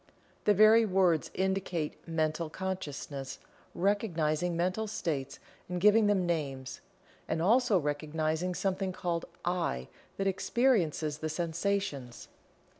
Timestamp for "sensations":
11.29-12.29